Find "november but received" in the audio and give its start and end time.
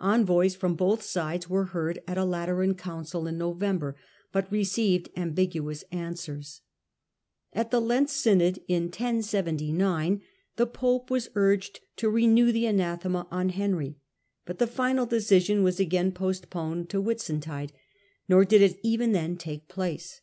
3.38-5.10